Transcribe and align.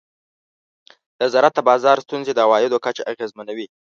د 1.19 1.21
زراعت 1.33 1.53
د 1.57 1.59
بازار 1.69 1.97
ستونزې 2.05 2.31
د 2.33 2.39
عوایدو 2.45 2.81
کچه 2.85 3.03
اغېزمنوي. 3.11 3.65